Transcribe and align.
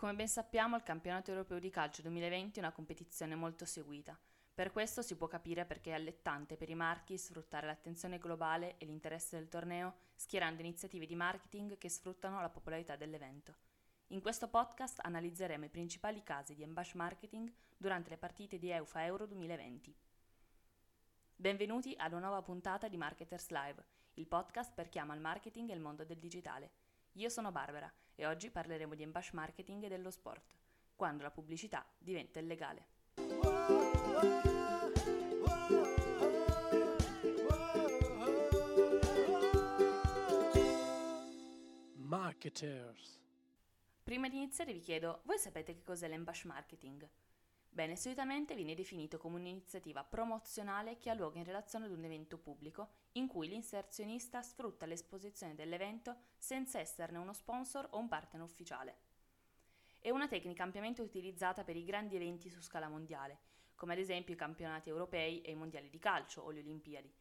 Come 0.00 0.14
ben 0.14 0.28
sappiamo, 0.28 0.76
il 0.76 0.82
campionato 0.82 1.30
europeo 1.30 1.58
di 1.58 1.68
calcio 1.68 2.00
2020 2.00 2.58
è 2.58 2.62
una 2.62 2.72
competizione 2.72 3.34
molto 3.34 3.66
seguita. 3.66 4.18
Per 4.54 4.72
questo 4.72 5.02
si 5.02 5.14
può 5.14 5.26
capire 5.26 5.66
perché 5.66 5.90
è 5.90 5.92
allettante 5.92 6.56
per 6.56 6.70
i 6.70 6.74
marchi 6.74 7.18
sfruttare 7.18 7.66
l'attenzione 7.66 8.16
globale 8.16 8.78
e 8.78 8.86
l'interesse 8.86 9.36
del 9.36 9.50
torneo, 9.50 9.96
schierando 10.14 10.62
iniziative 10.62 11.04
di 11.04 11.14
marketing 11.14 11.76
che 11.76 11.90
sfruttano 11.90 12.40
la 12.40 12.48
popolarità 12.48 12.96
dell'evento. 12.96 13.54
In 14.06 14.22
questo 14.22 14.48
podcast 14.48 15.00
analizzeremo 15.02 15.66
i 15.66 15.68
principali 15.68 16.22
casi 16.22 16.54
di 16.54 16.62
embauche 16.62 16.96
marketing 16.96 17.52
durante 17.76 18.08
le 18.08 18.16
partite 18.16 18.58
di 18.58 18.70
EUFA 18.70 19.04
Euro 19.04 19.26
2020. 19.26 19.94
Benvenuti 21.36 21.94
ad 21.98 22.12
una 22.12 22.28
nuova 22.28 22.40
puntata 22.40 22.88
di 22.88 22.96
Marketers 22.96 23.50
Live, 23.50 23.84
il 24.14 24.26
podcast 24.26 24.72
per 24.72 24.88
chi 24.88 24.98
ama 24.98 25.12
il 25.12 25.20
marketing 25.20 25.68
e 25.68 25.74
il 25.74 25.80
mondo 25.80 26.06
del 26.06 26.18
digitale. 26.18 26.88
Io 27.14 27.28
sono 27.28 27.50
Barbara 27.50 27.92
e 28.14 28.24
oggi 28.24 28.50
parleremo 28.50 28.94
di 28.94 29.02
embauche 29.02 29.30
marketing 29.32 29.82
e 29.84 29.88
dello 29.88 30.10
sport, 30.10 30.54
quando 30.94 31.24
la 31.24 31.30
pubblicità 31.30 31.84
diventa 31.98 32.38
illegale. 32.38 32.86
Marketers. 41.96 43.18
Prima 44.04 44.28
di 44.28 44.36
iniziare 44.36 44.72
vi 44.72 44.80
chiedo, 44.80 45.22
voi 45.24 45.38
sapete 45.38 45.74
che 45.74 45.82
cos'è 45.82 46.06
l'embauche 46.06 46.46
marketing? 46.46 47.08
Bene, 47.72 47.94
solitamente 47.94 48.56
viene 48.56 48.74
definito 48.74 49.16
come 49.16 49.36
un'iniziativa 49.36 50.02
promozionale 50.02 50.98
che 50.98 51.08
ha 51.08 51.14
luogo 51.14 51.38
in 51.38 51.44
relazione 51.44 51.84
ad 51.84 51.92
un 51.92 52.02
evento 52.02 52.36
pubblico 52.36 52.90
in 53.12 53.28
cui 53.28 53.46
l'inserzionista 53.46 54.42
sfrutta 54.42 54.86
l'esposizione 54.86 55.54
dell'evento 55.54 56.16
senza 56.36 56.80
esserne 56.80 57.18
uno 57.18 57.32
sponsor 57.32 57.86
o 57.92 57.98
un 57.98 58.08
partner 58.08 58.42
ufficiale. 58.42 58.98
È 60.00 60.10
una 60.10 60.26
tecnica 60.26 60.64
ampiamente 60.64 61.00
utilizzata 61.00 61.62
per 61.62 61.76
i 61.76 61.84
grandi 61.84 62.16
eventi 62.16 62.50
su 62.50 62.60
scala 62.60 62.88
mondiale, 62.88 63.38
come 63.76 63.92
ad 63.92 64.00
esempio 64.00 64.34
i 64.34 64.36
campionati 64.36 64.88
europei 64.88 65.40
e 65.40 65.52
i 65.52 65.56
mondiali 65.56 65.88
di 65.88 65.98
calcio 66.00 66.40
o 66.42 66.50
le 66.50 66.60
Olimpiadi. 66.60 67.14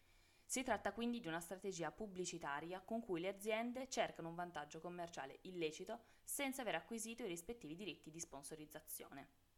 Si 0.43 0.63
tratta 0.63 0.93
quindi 0.93 1.19
di 1.19 1.27
una 1.27 1.39
strategia 1.39 1.91
pubblicitaria 1.91 2.81
con 2.81 3.01
cui 3.01 3.21
le 3.21 3.27
aziende 3.27 3.87
cercano 3.87 4.29
un 4.29 4.35
vantaggio 4.35 4.81
commerciale 4.81 5.37
illecito 5.41 5.99
senza 6.23 6.63
aver 6.63 6.73
acquisito 6.73 7.23
i 7.23 7.27
rispettivi 7.27 7.75
diritti 7.75 8.09
di 8.09 8.19
sponsorizzazione. 8.19 9.48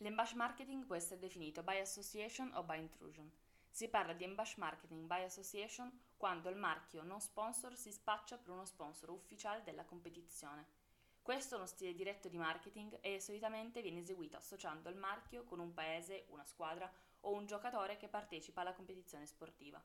L'embauche 0.00 0.34
marketing 0.34 0.84
può 0.84 0.94
essere 0.94 1.18
definito 1.18 1.62
by 1.62 1.78
association 1.78 2.52
o 2.54 2.62
by 2.62 2.78
intrusion. 2.78 3.32
Si 3.70 3.88
parla 3.88 4.12
di 4.12 4.24
embauche 4.24 4.54
marketing 4.58 5.06
by 5.06 5.22
association 5.22 5.90
quando 6.18 6.50
il 6.50 6.56
marchio 6.56 7.02
non 7.02 7.20
sponsor 7.20 7.74
si 7.74 7.90
spaccia 7.90 8.36
per 8.36 8.50
uno 8.50 8.66
sponsor 8.66 9.08
ufficiale 9.08 9.62
della 9.62 9.84
competizione. 9.84 10.66
Questo 11.22 11.54
è 11.54 11.56
uno 11.56 11.66
stile 11.66 11.94
diretto 11.94 12.28
di 12.28 12.36
marketing 12.36 12.98
e 13.00 13.20
solitamente 13.20 13.80
viene 13.80 14.00
eseguito 14.00 14.36
associando 14.36 14.90
il 14.90 14.96
marchio 14.96 15.44
con 15.44 15.60
un 15.60 15.72
paese, 15.72 16.26
una 16.28 16.44
squadra 16.44 16.92
o 17.20 17.32
un 17.32 17.46
giocatore 17.46 17.96
che 17.96 18.08
partecipa 18.08 18.60
alla 18.60 18.74
competizione 18.74 19.26
sportiva. 19.26 19.82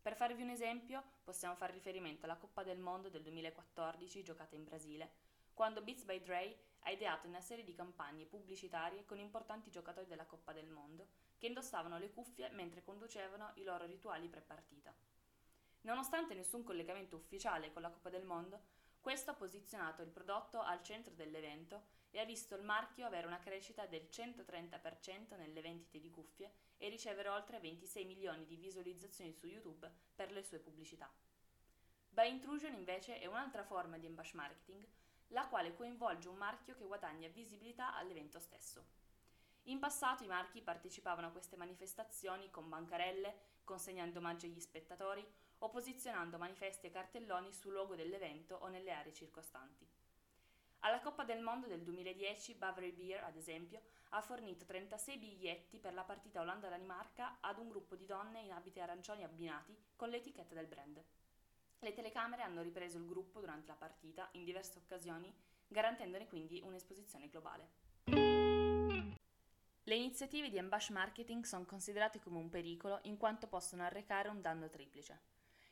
Per 0.00 0.16
farvi 0.16 0.42
un 0.42 0.48
esempio, 0.48 1.04
possiamo 1.22 1.54
fare 1.54 1.74
riferimento 1.74 2.24
alla 2.24 2.38
Coppa 2.38 2.62
del 2.62 2.78
Mondo 2.78 3.10
del 3.10 3.22
2014 3.22 4.22
giocata 4.22 4.56
in 4.56 4.64
Brasile, 4.64 5.12
quando 5.52 5.82
Beats 5.82 6.04
by 6.04 6.22
Dre 6.22 6.69
ha 6.80 6.90
ideato 6.90 7.26
una 7.26 7.40
serie 7.40 7.64
di 7.64 7.74
campagne 7.74 8.24
pubblicitarie 8.24 9.04
con 9.04 9.18
importanti 9.18 9.70
giocatori 9.70 10.06
della 10.06 10.26
Coppa 10.26 10.52
del 10.52 10.68
Mondo 10.68 11.08
che 11.38 11.46
indossavano 11.46 11.98
le 11.98 12.10
cuffie 12.10 12.50
mentre 12.50 12.82
conducevano 12.82 13.52
i 13.54 13.64
loro 13.64 13.84
rituali 13.86 14.28
pre-partita. 14.28 14.94
Nonostante 15.82 16.34
nessun 16.34 16.62
collegamento 16.62 17.16
ufficiale 17.16 17.72
con 17.72 17.82
la 17.82 17.90
Coppa 17.90 18.10
del 18.10 18.24
Mondo, 18.24 18.78
questo 19.00 19.30
ha 19.30 19.34
posizionato 19.34 20.02
il 20.02 20.10
prodotto 20.10 20.60
al 20.60 20.82
centro 20.82 21.14
dell'evento 21.14 21.98
e 22.10 22.20
ha 22.20 22.24
visto 22.24 22.54
il 22.54 22.62
marchio 22.62 23.06
avere 23.06 23.26
una 23.26 23.38
crescita 23.38 23.86
del 23.86 24.08
130% 24.10 25.36
nelle 25.36 25.62
vendite 25.62 26.00
di 26.00 26.10
cuffie 26.10 26.52
e 26.76 26.88
ricevere 26.88 27.28
oltre 27.28 27.60
26 27.60 28.04
milioni 28.04 28.44
di 28.44 28.56
visualizzazioni 28.56 29.32
su 29.32 29.46
YouTube 29.46 29.90
per 30.14 30.30
le 30.32 30.42
sue 30.42 30.58
pubblicità. 30.58 31.10
By 32.10 32.28
Intrusion 32.28 32.74
invece 32.74 33.20
è 33.20 33.26
un'altra 33.26 33.64
forma 33.64 33.96
di 33.96 34.06
embauche 34.06 34.36
marketing 34.36 34.84
la 35.30 35.46
quale 35.46 35.74
coinvolge 35.74 36.28
un 36.28 36.36
marchio 36.36 36.74
che 36.74 36.86
guadagna 36.86 37.28
visibilità 37.28 37.94
all'evento 37.94 38.38
stesso. 38.38 38.84
In 39.64 39.78
passato 39.78 40.24
i 40.24 40.28
marchi 40.28 40.62
partecipavano 40.62 41.28
a 41.28 41.30
queste 41.30 41.56
manifestazioni 41.56 42.50
con 42.50 42.68
bancarelle, 42.68 43.58
consegnando 43.64 44.18
omaggio 44.18 44.46
agli 44.46 44.60
spettatori 44.60 45.24
o 45.58 45.68
posizionando 45.68 46.38
manifesti 46.38 46.86
e 46.86 46.90
cartelloni 46.90 47.52
sul 47.52 47.72
luogo 47.72 47.94
dell'evento 47.94 48.56
o 48.56 48.68
nelle 48.68 48.92
aree 48.92 49.12
circostanti. 49.12 49.86
Alla 50.80 51.00
Coppa 51.00 51.24
del 51.24 51.42
Mondo 51.42 51.66
del 51.66 51.82
2010 51.82 52.54
Bavary 52.54 52.92
Beer, 52.92 53.22
ad 53.24 53.36
esempio, 53.36 53.82
ha 54.10 54.22
fornito 54.22 54.64
36 54.64 55.18
biglietti 55.18 55.78
per 55.78 55.92
la 55.92 56.04
partita 56.04 56.40
Olanda-Danimarca 56.40 57.36
ad 57.40 57.58
un 57.58 57.68
gruppo 57.68 57.96
di 57.96 58.06
donne 58.06 58.40
in 58.40 58.52
abiti 58.52 58.80
arancioni 58.80 59.22
abbinati 59.22 59.76
con 59.94 60.08
l'etichetta 60.08 60.54
del 60.54 60.66
brand. 60.66 61.04
Le 61.82 61.94
telecamere 61.94 62.42
hanno 62.42 62.60
ripreso 62.60 62.98
il 62.98 63.06
gruppo 63.06 63.40
durante 63.40 63.68
la 63.68 63.74
partita 63.74 64.28
in 64.32 64.44
diverse 64.44 64.78
occasioni, 64.78 65.34
garantendone 65.66 66.26
quindi 66.26 66.60
un'esposizione 66.62 67.28
globale. 67.28 67.68
Le 69.82 69.94
iniziative 69.94 70.50
di 70.50 70.58
embauche 70.58 70.92
marketing 70.92 71.44
sono 71.44 71.64
considerate 71.64 72.20
come 72.20 72.36
un 72.36 72.50
pericolo 72.50 73.00
in 73.04 73.16
quanto 73.16 73.46
possono 73.46 73.82
arrecare 73.82 74.28
un 74.28 74.42
danno 74.42 74.68
triplice. 74.68 75.18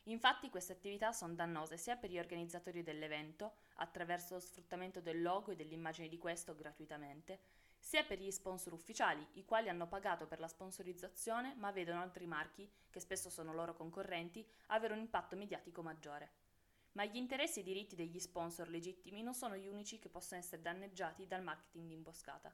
Infatti 0.04 0.48
queste 0.48 0.72
attività 0.72 1.12
sono 1.12 1.34
dannose 1.34 1.76
sia 1.76 1.96
per 1.96 2.10
gli 2.10 2.18
organizzatori 2.18 2.82
dell'evento, 2.82 3.56
attraverso 3.74 4.34
lo 4.34 4.40
sfruttamento 4.40 5.02
del 5.02 5.20
logo 5.20 5.50
e 5.52 5.56
dell'immagine 5.56 6.08
di 6.08 6.16
questo 6.16 6.54
gratuitamente, 6.54 7.38
sia 7.78 8.04
per 8.04 8.18
gli 8.18 8.30
sponsor 8.30 8.72
ufficiali, 8.72 9.26
i 9.34 9.44
quali 9.44 9.68
hanno 9.68 9.86
pagato 9.86 10.26
per 10.26 10.40
la 10.40 10.48
sponsorizzazione 10.48 11.54
ma 11.56 11.70
vedono 11.70 12.00
altri 12.00 12.26
marchi, 12.26 12.70
che 12.90 13.00
spesso 13.00 13.30
sono 13.30 13.52
loro 13.52 13.74
concorrenti, 13.74 14.46
avere 14.66 14.92
un 14.92 15.00
impatto 15.00 15.36
mediatico 15.36 15.82
maggiore. 15.82 16.30
Ma 16.92 17.04
gli 17.04 17.16
interessi 17.16 17.58
e 17.58 17.62
i 17.62 17.64
diritti 17.64 17.94
degli 17.94 18.18
sponsor 18.18 18.68
legittimi 18.68 19.22
non 19.22 19.34
sono 19.34 19.56
gli 19.56 19.68
unici 19.68 19.98
che 19.98 20.08
possono 20.08 20.40
essere 20.40 20.62
danneggiati 20.62 21.26
dal 21.26 21.42
marketing 21.42 21.86
di 21.86 21.94
imboscata. 21.94 22.52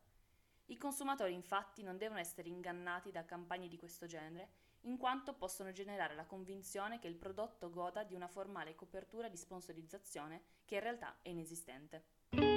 I 0.66 0.76
consumatori 0.76 1.34
infatti 1.34 1.82
non 1.82 1.98
devono 1.98 2.20
essere 2.20 2.48
ingannati 2.48 3.10
da 3.10 3.24
campagne 3.24 3.68
di 3.68 3.76
questo 3.76 4.06
genere, 4.06 4.62
in 4.82 4.96
quanto 4.96 5.34
possono 5.34 5.72
generare 5.72 6.14
la 6.14 6.26
convinzione 6.26 6.98
che 6.98 7.08
il 7.08 7.16
prodotto 7.16 7.70
goda 7.70 8.02
di 8.02 8.14
una 8.14 8.28
formale 8.28 8.74
copertura 8.74 9.28
di 9.28 9.36
sponsorizzazione 9.36 10.42
che 10.64 10.74
in 10.74 10.80
realtà 10.80 11.16
è 11.22 11.30
inesistente. 11.30 12.53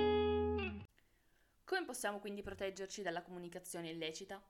Come 1.67 1.83
possiamo 1.83 2.19
quindi 2.19 2.43
proteggerci 2.43 3.01
dalla 3.01 3.21
comunicazione 3.21 3.89
illecita? 3.89 4.41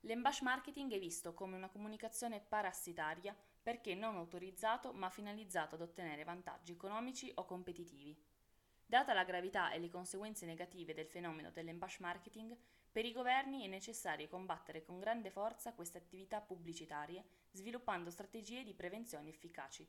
L'embauche 0.00 0.44
marketing 0.44 0.92
è 0.92 0.98
visto 0.98 1.32
come 1.32 1.56
una 1.56 1.70
comunicazione 1.70 2.38
parassitaria 2.38 3.34
perché 3.62 3.94
non 3.94 4.16
autorizzato 4.16 4.92
ma 4.92 5.08
finalizzato 5.08 5.76
ad 5.76 5.80
ottenere 5.80 6.22
vantaggi 6.22 6.72
economici 6.72 7.32
o 7.36 7.46
competitivi. 7.46 8.14
Data 8.84 9.14
la 9.14 9.24
gravità 9.24 9.70
e 9.70 9.78
le 9.78 9.88
conseguenze 9.88 10.44
negative 10.44 10.92
del 10.92 11.06
fenomeno 11.06 11.50
dell'embauche 11.50 11.96
marketing, 12.00 12.54
per 12.92 13.06
i 13.06 13.12
governi 13.12 13.64
è 13.64 13.66
necessario 13.66 14.28
combattere 14.28 14.82
con 14.82 14.98
grande 14.98 15.30
forza 15.30 15.72
queste 15.72 15.96
attività 15.96 16.42
pubblicitarie, 16.42 17.24
sviluppando 17.52 18.10
strategie 18.10 18.64
di 18.64 18.74
prevenzione 18.74 19.30
efficaci. 19.30 19.88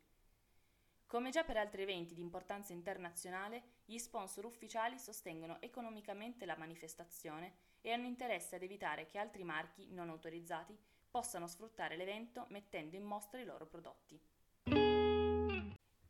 Come 1.12 1.30
già 1.30 1.44
per 1.44 1.58
altri 1.58 1.82
eventi 1.82 2.14
di 2.14 2.22
importanza 2.22 2.72
internazionale, 2.72 3.64
gli 3.84 3.98
sponsor 3.98 4.46
ufficiali 4.46 4.98
sostengono 4.98 5.58
economicamente 5.60 6.46
la 6.46 6.56
manifestazione 6.56 7.56
e 7.82 7.92
hanno 7.92 8.06
interesse 8.06 8.56
ad 8.56 8.64
evitare 8.64 9.08
che 9.08 9.18
altri 9.18 9.44
marchi 9.44 9.90
non 9.92 10.08
autorizzati 10.08 10.74
possano 11.10 11.48
sfruttare 11.48 11.98
l'evento 11.98 12.46
mettendo 12.52 12.96
in 12.96 13.04
mostra 13.04 13.42
i 13.42 13.44
loro 13.44 13.66
prodotti. 13.66 14.18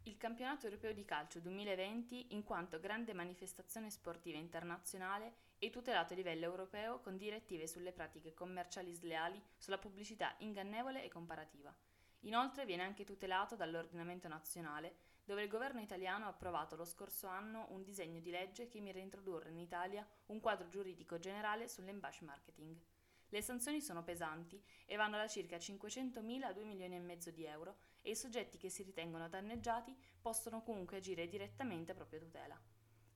Il 0.04 0.18
campionato 0.18 0.68
europeo 0.68 0.94
di 0.94 1.04
calcio 1.04 1.40
2020, 1.40 2.36
in 2.36 2.44
quanto 2.44 2.80
grande 2.80 3.14
manifestazione 3.14 3.90
sportiva 3.90 4.38
internazionale, 4.38 5.34
è 5.58 5.72
tutelato 5.72 6.14
a 6.14 6.16
livello 6.16 6.46
europeo 6.46 7.00
con 7.00 7.18
direttive 7.18 7.66
sulle 7.66 7.92
pratiche 7.92 8.36
commerciali 8.36 8.94
sleali, 8.94 9.42
sulla 9.58 9.80
pubblicità 9.80 10.36
ingannevole 10.38 11.04
e 11.04 11.10
comparativa. 11.10 11.76
Inoltre 12.22 12.66
viene 12.66 12.84
anche 12.84 13.04
tutelato 13.04 13.56
dall'ordinamento 13.56 14.28
nazionale, 14.28 14.96
dove 15.24 15.44
il 15.44 15.50
governo 15.50 15.82
italiano 15.82 16.26
ha 16.26 16.30
approvato 16.30 16.76
lo 16.76 16.86
scorso 16.86 17.28
anno 17.28 17.68
un 17.70 17.84
disegno 17.84 18.20
di 18.20 18.30
legge 18.30 18.68
che 18.68 18.80
mira 18.80 19.00
a 19.00 19.02
introdurre 19.02 19.50
in 19.50 19.58
Italia 19.58 20.08
un 20.28 20.40
quadro 20.40 20.68
giuridico 20.68 21.20
generale 21.20 21.68
sull'embauche 21.68 22.24
marketing. 22.24 22.78
Le 23.30 23.42
sanzioni 23.42 23.80
sono 23.82 24.04
pesanti 24.04 24.62
e 24.86 24.96
vanno 24.98 25.18
da 25.18 25.28
circa 25.28 25.56
500.000 25.56 26.44
a 26.44 26.52
2 26.52 26.64
milioni 26.66 26.96
e 26.96 27.00
mezzo 27.00 27.32
di 27.32 27.46
euro 27.46 27.78
e 28.02 28.12
i 28.12 28.16
soggetti 28.16 28.58
che 28.58 28.70
si 28.70 28.84
ritengono 28.84 29.30
danneggiati 29.30 29.98
possono 30.20 30.62
comunque 30.62 30.98
agire 30.98 31.30
direttamente 31.30 31.94
a 31.94 31.96
propria 31.96 32.20
tutela. 32.20 32.62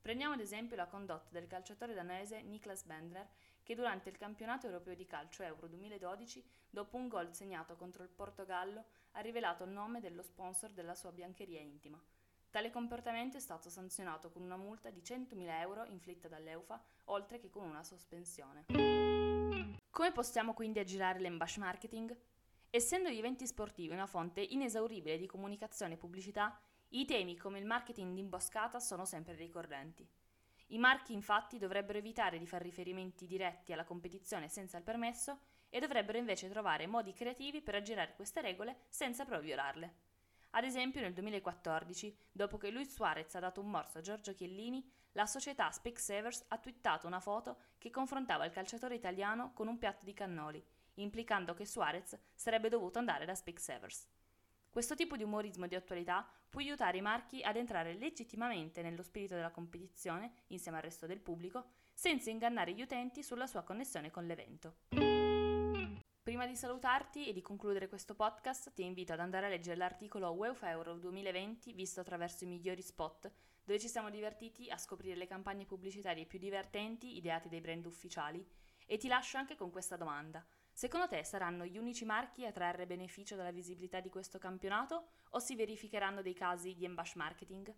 Prendiamo 0.06 0.36
ad 0.36 0.40
esempio 0.40 0.76
la 0.76 0.86
condotta 0.86 1.32
del 1.32 1.48
calciatore 1.48 1.96
danese 1.96 2.44
Niklas 2.44 2.84
Bendler, 2.84 3.28
che 3.64 3.74
durante 3.74 4.10
il 4.10 4.20
campionato 4.20 4.68
europeo 4.68 4.94
di 4.94 5.08
calcio 5.08 5.42
Euro 5.42 5.66
2012, 5.66 6.48
dopo 6.70 6.98
un 6.98 7.08
gol 7.08 7.34
segnato 7.34 7.76
contro 7.76 8.04
il 8.04 8.10
Portogallo, 8.10 8.84
ha 9.14 9.20
rivelato 9.22 9.64
il 9.64 9.72
nome 9.72 10.02
dello 10.02 10.22
sponsor 10.22 10.70
della 10.70 10.94
sua 10.94 11.12
biancheria 11.12 11.60
intima. 11.60 12.00
Tale 12.52 12.70
comportamento 12.70 13.38
è 13.38 13.40
stato 13.40 13.72
sanzionato 13.72 14.30
con 14.30 14.44
una 14.44 14.58
multa 14.58 14.92
di 14.92 15.02
100.000 15.02 15.60
euro 15.62 15.86
inflitta 15.86 16.28
dall'EUFA, 16.28 16.80
oltre 17.06 17.40
che 17.40 17.50
con 17.50 17.68
una 17.68 17.84
sospensione. 17.84 18.66
Come 19.90 20.12
possiamo 20.12 20.54
quindi 20.54 20.78
aggirare 20.78 21.18
l'embash 21.18 21.58
marketing? 21.58 22.16
Essendo 22.70 23.10
gli 23.10 23.18
eventi 23.18 23.48
sportivi 23.48 23.92
una 23.92 24.06
fonte 24.06 24.42
inesauribile 24.42 25.18
di 25.18 25.26
comunicazione 25.26 25.96
e 25.96 25.98
pubblicità, 25.98 26.56
i 26.90 27.06
temi 27.06 27.36
come 27.36 27.60
il 27.60 27.66
marketing 27.66 28.14
d'imboscata 28.14 28.80
sono 28.80 29.06
sempre 29.06 29.36
ricorrenti. 29.36 30.08
I 30.70 30.78
marchi 30.78 31.14
infatti 31.14 31.58
dovrebbero 31.58 31.98
evitare 31.98 32.40
di 32.40 32.48
fare 32.48 32.64
riferimenti 32.64 33.28
diretti 33.28 33.74
alla 33.74 33.84
competizione 33.84 34.50
senza 34.50 34.78
il 34.78 34.84
permesso 34.84 35.40
e 35.70 35.80
dovrebbero 35.80 36.18
invece 36.18 36.50
trovare 36.50 36.88
modi 36.88 37.14
creativi 37.14 37.62
per 37.62 37.76
aggirare 37.76 38.16
queste 38.16 38.42
regole 38.42 38.86
senza 38.88 39.26
però 39.26 39.40
violarle. 39.40 40.04
Ad 40.52 40.64
esempio 40.64 41.02
nel 41.02 41.14
2014, 41.14 42.18
dopo 42.32 42.58
che 42.58 42.72
Luis 42.72 42.94
Suarez 42.94 43.36
ha 43.36 43.40
dato 43.40 43.60
un 43.60 43.70
morso 43.70 43.98
a 43.98 44.02
Giorgio 44.02 44.34
Chiellini, 44.34 44.90
la 45.12 45.26
società 45.26 45.70
Specsavers 45.70 46.46
ha 46.48 46.58
twittato 46.58 47.08
una 47.08 47.20
foto 47.20 47.58
che 47.78 47.90
confrontava 47.90 48.46
il 48.46 48.52
calciatore 48.52 48.96
italiano 48.96 49.52
con 49.54 49.68
un 49.68 49.78
piatto 49.78 50.06
di 50.06 50.14
cannoli, 50.14 50.66
implicando 50.96 51.54
che 51.54 51.66
Suarez 51.66 52.18
sarebbe 52.34 52.70
dovuto 52.70 53.00
andare 53.00 53.26
da 53.26 53.36
Specsavers. 53.36 54.08
Questo 54.76 54.96
tipo 54.96 55.16
di 55.16 55.24
umorismo 55.24 55.68
di 55.68 55.76
attualità 55.76 56.30
può 56.50 56.60
aiutare 56.60 56.98
i 56.98 57.02
marchi 57.02 57.42
ad 57.42 57.56
entrare 57.56 57.94
legittimamente 57.94 58.82
nello 58.82 59.04
spirito 59.04 59.34
della 59.34 59.50
competizione, 59.50 60.34
insieme 60.48 60.76
al 60.76 60.84
resto 60.84 61.06
del 61.06 61.22
pubblico, 61.22 61.68
senza 61.94 62.30
ingannare 62.30 62.74
gli 62.74 62.82
utenti 62.82 63.24
sulla 63.24 63.48
sua 63.48 63.64
connessione 63.64 64.12
con 64.12 64.26
l'evento. 64.26 64.80
Prima 66.22 66.46
di 66.46 66.58
salutarti 66.58 67.26
e 67.26 67.32
di 67.32 67.42
concludere 67.42 67.88
questo 67.88 68.16
podcast, 68.16 68.74
ti 68.74 68.84
invito 68.84 69.14
ad 69.14 69.22
andare 69.22 69.46
a 69.46 69.50
leggere 69.50 69.78
l'articolo 69.78 70.32
UEFA 70.32 70.72
Euro 70.72 70.98
2020 70.98 71.72
visto 71.72 72.02
attraverso 72.02 72.44
i 72.44 72.48
migliori 72.48 72.82
spot, 72.82 73.32
dove 73.64 73.80
ci 73.80 73.88
siamo 73.88 74.10
divertiti 74.10 74.70
a 74.70 74.78
scoprire 74.78 75.16
le 75.16 75.26
campagne 75.26 75.66
pubblicitarie 75.66 76.26
più 76.26 76.38
divertenti 76.38 77.16
ideate 77.16 77.48
dai 77.48 77.62
brand 77.62 77.86
ufficiali. 77.86 78.46
E 78.86 78.98
ti 78.98 79.08
lascio 79.08 79.38
anche 79.38 79.56
con 79.56 79.72
questa 79.72 79.96
domanda. 79.96 80.46
Secondo 80.78 81.08
te 81.08 81.24
saranno 81.24 81.66
gli 81.66 81.78
unici 81.78 82.04
marchi 82.04 82.46
a 82.46 82.52
trarre 82.52 82.86
beneficio 82.86 83.38
dalla 83.38 83.52
visibilità 83.52 84.02
di 84.02 84.10
questo 84.10 84.40
campionato 84.40 85.06
o 85.30 85.40
si 85.40 85.56
verificheranno 85.56 86.22
dei 86.22 86.34
casi 86.34 86.76
di 86.76 86.84
embash 86.84 87.16
marketing? 87.16 87.74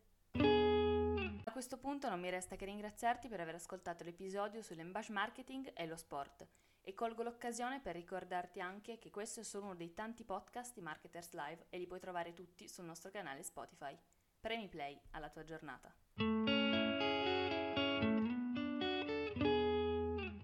A 1.43 1.51
questo 1.51 1.77
punto 1.77 2.09
non 2.09 2.19
mi 2.19 2.31
resta 2.31 2.55
che 2.55 2.65
ringraziarti 2.65 3.27
per 3.27 3.39
aver 3.39 3.53
ascoltato 3.53 4.03
l'episodio 4.03 4.63
sull'embash 4.63 5.09
marketing 5.09 5.73
e 5.75 5.85
lo 5.85 5.95
sport 5.95 6.47
e 6.81 6.95
colgo 6.95 7.21
l'occasione 7.21 7.81
per 7.81 7.93
ricordarti 7.93 8.59
anche 8.59 8.97
che 8.97 9.11
questo 9.11 9.41
è 9.41 9.43
solo 9.43 9.65
uno 9.65 9.75
dei 9.75 9.93
tanti 9.93 10.23
podcast 10.23 10.73
di 10.73 10.81
Marketers 10.81 11.33
Live 11.33 11.67
e 11.69 11.77
li 11.77 11.85
puoi 11.85 11.99
trovare 11.99 12.33
tutti 12.33 12.67
sul 12.67 12.85
nostro 12.85 13.11
canale 13.11 13.43
Spotify. 13.43 13.95
Premi 14.39 14.67
play 14.69 14.99
alla 15.11 15.29
tua 15.29 15.43
giornata. 15.43 15.93